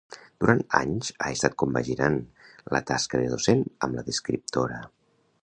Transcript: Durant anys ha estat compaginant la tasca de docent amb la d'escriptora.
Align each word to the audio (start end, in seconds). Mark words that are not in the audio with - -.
Durant 0.43 0.61
anys 0.77 1.11
ha 1.25 1.27
estat 1.35 1.57
compaginant 1.63 2.17
la 2.77 2.83
tasca 2.93 3.23
de 3.25 3.29
docent 3.35 3.63
amb 3.89 4.01
la 4.01 4.07
d'escriptora. 4.09 4.83